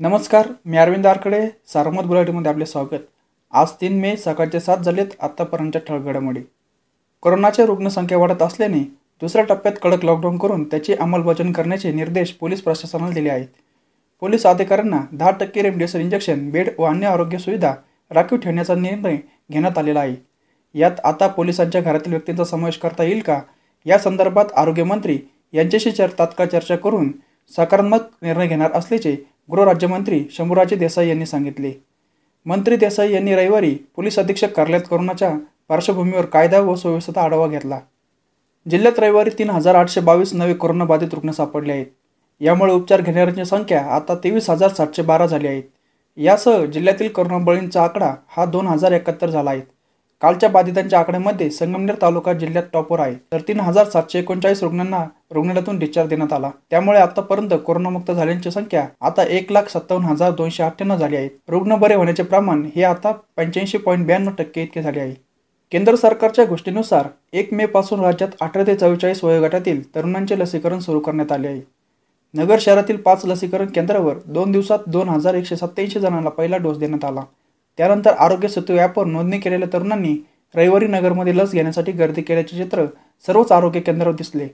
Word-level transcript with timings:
नमस्कार 0.00 0.48
मी 0.64 0.76
अरविंद 0.76 1.06
आरकडे 1.06 1.40
सारमत 1.72 2.02
बुलेटिनमध्ये 2.02 2.52
आपले 2.52 2.66
स्वागत. 2.66 3.02
आज 3.52 3.70
तीन 3.80 3.98
मे 4.00 4.16
सकाळचे 4.16 4.60
सात 4.60 4.78
झालेत 4.78 5.06
आत्तापर्यंतच्या 5.20 5.80
ठळघडामोडी. 5.88 6.40
कोरोनाच्या 7.20 7.66
रुग्णसंख्या 7.66 8.18
वाढत 8.18 8.42
असल्याने 8.42 8.78
दुसऱ्या 9.20 9.44
टप्प्यात 9.44 9.74
कडक 9.82 10.04
लॉकडाऊन 10.04 10.38
करून 10.38 10.64
त्याची 10.64 10.94
अंमलबजावणी 10.94 11.52
करण्याचे 11.52 11.92
निर्देश 11.92 12.32
पोलीस 12.32 12.62
प्रशासनाला 12.62 13.12
दिले 13.12 13.30
आहेत. 13.30 13.46
पोलीस 14.20 14.46
अधिकाऱ्यांना 14.46 15.00
दहा 15.12 15.30
टक्के 15.30 15.62
रेमडेसिवीर 15.62 16.04
इंजेक्शन 16.04 16.50
बेड 16.50 16.70
व 16.78 16.84
अन्य 16.84 17.06
आरोग्य 17.06 17.38
सुविधा 17.38 17.74
राखीव 18.10 18.38
ठेवण्याचा 18.38 18.74
निर्णय 18.74 19.16
घेण्यात 19.52 19.78
आलेला 19.78 20.00
आहे. 20.00 20.16
यात 20.74 21.00
आता 21.04 21.26
पोलिसांच्या 21.26 21.80
घरातील 21.80 22.12
व्यक्तींचा 22.12 22.44
समावेश 22.44 22.76
करता 22.76 23.04
येईल 23.04 23.20
का? 23.20 23.40
या 23.86 23.98
संदर्भात 23.98 24.52
आरोग्यमंत्री 24.56 25.18
यांच्याशी 25.52 25.90
चर 25.90 26.10
तात्काळ 26.18 26.46
चर्चा 26.46 26.76
करून 26.76 27.12
सकारात्मक 27.56 28.00
निर्णय 28.22 28.46
घेणार 28.46 28.72
असल्याचे 28.72 29.29
गृहराज्यमंत्री 29.52 30.24
शंभूराजे 30.30 30.76
देसाई 30.76 31.08
यांनी 31.08 31.26
सांगितले. 31.26 31.72
मंत्री 32.46 32.76
देसाई 32.76 33.12
यांनी 33.12 33.34
रविवारी 33.34 33.74
पोलीस 33.96 34.18
अधीक्षक 34.18 34.52
कार्यालयात 34.52 34.88
कोरोनाच्या 34.90 35.30
पार्श्वभूमीवर 35.68 36.24
कायदा 36.24 36.60
व 36.60 36.74
सुव्यवस्थेचा 36.74 37.22
आढावा 37.22 37.46
घेतला. 37.46 37.80
जिल्ह्यात 38.66 38.98
रविवारी 38.98 39.30
तीन 39.38 39.50
हजार 39.50 39.74
आठशे 39.74 40.00
बावीस 40.00 40.34
नवे 40.34 40.54
कोरोनाबाधित 40.54 41.14
रुग्ण 41.14 41.30
सापडले 41.30 41.72
आहेत. 41.72 41.86
यामुळे 42.40 42.72
उपचार 42.72 43.00
घेणाऱ्यांची 43.00 43.44
संख्या 43.44 43.84
आता 43.86 44.14
तेवीस 44.14 44.50
हजार 44.50 44.68
सातशे 44.68 45.02
बारा 45.02 45.26
झाली 45.26 45.46
आहेत 45.46 45.62
यासह 46.16 46.64
जिल्ह्यातील 46.64 47.08
करोना 47.08 47.38
बळींचा 47.38 47.82
आकडा 47.82 48.14
हा 48.28 48.44
दोन 48.44 48.66
हजार 48.66 48.92
एकाहत्तर 48.92 49.30
झाला 49.30 49.50
आहे. 49.50 49.60
कालच्या 50.22 50.48
बाधितांच्या 50.48 50.98
आकड्यामध्ये 50.98 51.48
संगमनेर 51.50 51.94
तालुका 52.02 52.32
जिल्ह्यात 52.32 52.64
टॉपर 52.72 53.00
आहे. 53.00 53.14
तर 53.32 53.40
तीन 53.48 53.60
हजार 53.60 53.88
सातशे 53.88 54.18
एकोणचाळीस 54.18 54.62
रुग्णांना 54.62 55.04
रुग्णालयातून 55.30 55.78
डिस्चार्ज 55.78 56.08
देण्यात 56.08 56.32
आला. 56.32 56.50
त्यामुळे 56.70 56.98
आतापर्यंत 56.98 57.54
कोरोनामुक्त 57.66 58.10
झाल्यांची 58.12 58.50
संख्या 58.50 58.86
आता 59.00 59.22
एक 59.22 59.52
लाख 59.52 59.68
सत्तावन्न 59.68 60.08
हजार 60.08 60.30
दोनशे 60.30 60.62
अठ्ठ्याण्णव 60.62 60.96
झाली 60.96 61.16
आहे. 61.16 61.28
रुग्ण 61.48 61.76
बरे 61.76 61.94
होण्याचे 61.94 62.22
प्रमाण 62.22 62.64
हे 62.76 62.82
आता 62.82 63.12
पंच्याऐंशी 63.36 63.78
पॉईंट 63.78 64.06
ब्याण्णव 64.06 64.32
टक्के 64.38 64.62
इतके 64.62 64.82
झाले 64.82 65.00
आहे. 65.00 65.14
केंद्र 65.72 65.94
सरकारच्या 65.94 66.44
गोष्टीनुसार 66.44 67.06
एक 67.32 67.52
मे 67.54 67.66
पासून 67.66 68.00
राज्यात 68.00 68.30
अठरा 68.40 68.62
ते 68.66 68.74
चव्वेचाळीस 68.74 69.24
वयोगटातील 69.24 69.82
तरुणांचे 69.94 70.38
लसीकरण 70.38 70.78
सुरू 70.78 71.00
करण्यात 71.00 71.32
आले 71.32 71.48
आहे. 71.48 71.60
नगर 72.34 72.58
शहरातील 72.60 72.96
पाच 72.96 73.24
लसीकरण 73.24 73.66
केंद्रावर 73.66 74.14
दोन 74.26 74.52
दिवसात 74.52 74.78
दोन 74.86 75.08
हजार 75.08 75.34
एकशे 75.34 75.56
सत्याऐंशी 75.56 76.00
जणांना 76.00 76.30
पहिला 76.30 76.56
डोस 76.56 76.78
देण्यात 76.78 77.04
आला. 77.04 77.20
त्यानंतर 77.78 78.12
आरोग्य 78.12 78.48
सेतू 78.48 78.76
ॲपवर 78.76 79.06
नोंदणी 79.06 79.38
केलेल्या 79.38 79.68
तरुणांनी 79.72 80.16
रविवारी 80.54 80.86
नगरमध्ये 80.86 81.36
लस 81.36 81.52
घेण्यासाठी 81.52 81.92
गर्दी 81.92 82.22
केल्याचे 82.22 82.56
चित्र 82.56 82.84
सर्वच 83.26 83.52
आरोग्य 83.52 83.80
केंद्रावर 83.80 84.14
दिसले. 84.14 84.48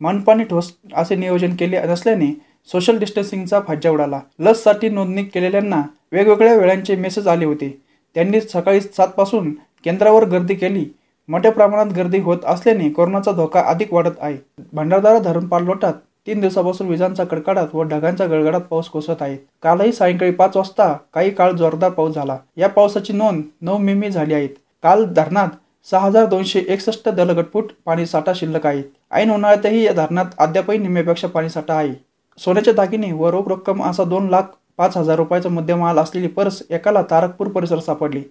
मनपाने 0.00 0.44
ठोस 0.44 0.72
असे 0.94 1.16
नियोजन 1.16 1.54
केले 1.54 1.80
नसल्याने 1.80 2.32
सोशल 2.72 2.98
डिस्टन्सिंगचा 2.98 3.60
फज्जा 3.68 3.90
उडाला. 3.90 4.20
लससाठी 4.38 4.88
नोंदणी 4.88 5.24
केलेल्यांना 5.24 5.82
वेगवेगळ्या 6.12 6.54
वेळांचे 6.54 6.96
मेसेज 6.96 7.28
आले 7.28 7.44
होते. 7.44 7.68
त्यांनी 8.16 8.40
सकाळी 8.40 8.80
सातपासून 8.80 9.52
केंद्रावर 9.84 10.24
गर्दी 10.24 10.54
केली. 10.54 10.84
मोठ्या 11.28 11.52
प्रमाणात 11.52 11.92
गर्दी 11.96 12.18
होत 12.18 12.44
असल्याने 12.44 12.88
कोरोनाचा 12.88 13.32
धोका 13.32 13.60
अधिक 13.60 13.92
वाढत 13.92 14.18
आहे. 14.20 14.36
भंडारदारा 14.72 15.18
धरण 15.18 15.46
पाललोटात 15.46 15.92
तीन 16.26 16.40
दिवसापासून 16.40 16.88
विजांचा 16.88 17.24
कडकडाट 17.24 17.74
व 17.74 17.82
ढगांच्या 17.82 18.26
गडगडाट 18.26 18.62
पाऊस 18.62 18.88
कोसळत 18.88 19.22
आहे 19.22 19.36
कालही 19.62 19.92
सायंकाळी 19.92 20.32
पाच 20.32 20.56
वाजता 20.56 20.92
काही 21.14 21.30
काळ 21.30 21.52
जोरदार 21.52 21.90
पाऊस 21.90 22.14
झाला. 22.14 22.36
या 22.56 22.68
पावसाची 22.68 23.12
नोंद 23.12 23.42
नऊ 23.60 23.78
मिमी 23.78 24.10
झाली 24.10 24.34
आहेत. 24.34 24.48
काल 24.82 25.04
धरणात 25.06 25.48
सहा 25.90 26.00
हजार 26.00 26.26
दोनशे 26.26 26.62
एकसष्ट 26.68 27.08
दलगटफूट 27.08 27.72
पाणी 27.84 28.06
साठा 28.06 28.32
शिल्लक 28.36 28.66
आहे. 28.66 28.82
ऐन 29.12 29.30
उन्हाळ्यातही 29.30 29.82
या 29.84 29.92
धरणात 29.92 30.26
अद्यापही 30.38 30.78
निम्म्यापेक्षा 30.78 31.28
पाणी 31.28 31.48
साठा 31.48 31.74
आहे. 31.74 31.92
सोन्याच्या 32.38 32.74
दागिने 32.74 33.12
व 33.12 33.30
रोख 33.30 33.48
रक्कम 33.48 33.82
असा 33.84 34.04
दोन 34.04 34.28
लाख 34.28 34.42
पाच 34.76 34.96
हजार 34.96 35.16
रुपयाचा 35.16 35.48
मुद्देमाल 35.48 35.98
असलेली 35.98 36.28
पर्स 36.28 36.62
एकाला 36.70 37.02
तारकपूर 37.10 37.48
परिसर 37.48 37.78
सापडली. 37.78 38.22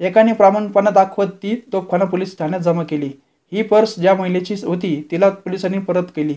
एकाने 0.00 0.32
प्रामाणिकपणा 0.32 0.90
दाखवत 0.90 1.26
ती 1.42 1.54
तोफखाना 1.72 2.04
पोलीस 2.04 2.36
ठाण्यात 2.38 2.60
जमा 2.60 2.82
केली. 2.82 3.10
ही 3.52 3.62
पर्स 3.62 3.98
ज्या 3.98 4.14
महिलेची 4.14 4.54
होती 4.64 5.08
तिला 5.10 5.28
पोलिसांनी 5.28 5.78
परत 5.78 6.04
केली. 6.16 6.34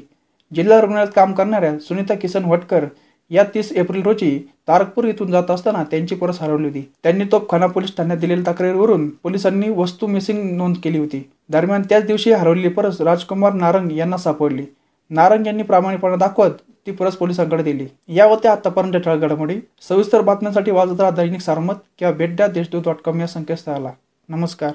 जिल्हा 0.56 0.82
रुग्णालयात 0.82 1.12
काम 1.16 1.34
करणाऱ्या 1.34 1.80
सुनीता 1.80 2.14
किसन 2.14 2.46
वटकर 2.46 2.86
या 3.30 3.44
तीस 3.44 3.72
एप्रिल 3.72 4.02
रोजी 4.02 4.50
तारकपूर 4.68 5.06
इथून 5.06 5.32
जात 5.32 5.52
असताना 5.52 5.84
त्यांची 5.84 6.16
परस 6.16 6.42
हरवली 6.42 6.68
होती. 6.68 6.92
त्यांनी 7.04 7.24
तोपखाना 7.32 7.68
पोलीस 7.68 7.96
ठाण्यात 7.98 8.20
दिलेल्या 8.20 8.54
तक्रारीवरून 8.54 9.10
पोलिसांनी 9.10 9.70
वस्तू 9.70 10.08
मिसिंग 10.08 10.58
नोंद 10.58 10.76
केली 10.84 10.98
होती. 10.98 11.30
दरम्यान 11.50 11.82
त्याच 11.82 12.06
दिवशी 12.06 12.32
हरवलेली 12.32 12.70
परस 12.70 13.02
राजकुमार 13.02 13.54
नारंग 13.54 13.92
यांना 13.92 14.18
सापडली. 14.18 14.66
नारंग 15.10 15.48
यांनी 15.48 15.64
प्रामाणिकपणा 15.64 16.16
दाखवत 16.16 16.52
ती 16.88 16.92
परस 16.92 17.16
पोलिसांकडे 17.16 17.64
दिली. 17.64 17.88
या 18.08 18.26
होत्या 18.26 18.52
आतापर्यंत 18.52 19.04
ठळक 19.04 19.20
घडामोडी 19.20 19.56
सविस्तर 19.90 20.22
बातम्यांसाठी 20.22 20.72
वाजत 20.72 21.00
राहा 21.00 21.12
दैनिक 21.12 21.42
सारमत 21.42 21.74
किंवा 22.00 22.14
भेट 22.14 22.36
द्या 22.36 22.48
देशदूत 22.48 22.82
डॉट 22.86 22.96
कॉम 22.96 23.20
या 23.20 23.28
संकेतस्थळाला. 23.28 23.90
नमस्कार. 24.30 24.72